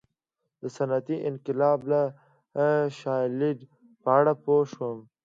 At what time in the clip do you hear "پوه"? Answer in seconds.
4.43-4.63